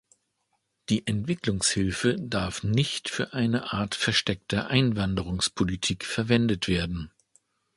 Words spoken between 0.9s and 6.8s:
Entwicklungshilfe darf nicht für eine Art versteckter Einwanderungspolitik verwendet